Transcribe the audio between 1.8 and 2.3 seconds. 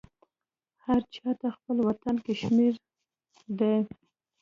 وطن